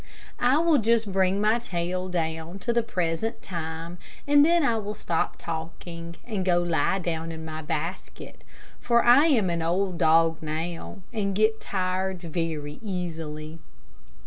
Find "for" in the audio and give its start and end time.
8.79-9.03